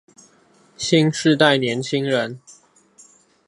[0.77, 2.39] 新世代年輕人